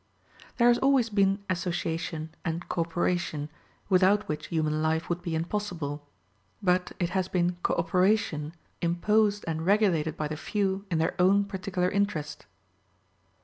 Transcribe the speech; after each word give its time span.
There 0.57 0.67
has 0.67 0.79
always 0.79 1.11
been 1.11 1.43
association 1.47 2.31
and 2.43 2.67
co 2.67 2.81
operation, 2.81 3.49
without 3.87 4.27
which 4.27 4.47
human 4.47 4.81
life 4.81 5.09
would 5.11 5.21
be 5.21 5.35
impossible; 5.35 6.07
but 6.59 6.93
it 6.99 7.11
has 7.11 7.27
been 7.27 7.57
co 7.61 7.75
operation 7.75 8.55
imposed 8.81 9.45
and 9.47 9.63
regulated 9.63 10.17
by 10.17 10.27
the 10.27 10.37
few 10.37 10.87
in 10.89 10.97
their 10.97 11.13
own 11.19 11.45
particular 11.45 11.87
interest. 11.87 12.47